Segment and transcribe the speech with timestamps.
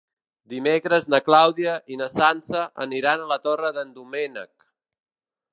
[0.53, 4.55] Dimecres na Clàudia i na Sança aniran a la Torre d'en Doménec.